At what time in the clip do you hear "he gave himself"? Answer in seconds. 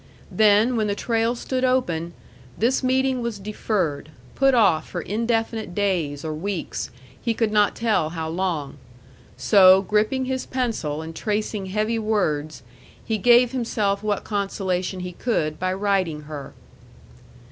13.05-14.01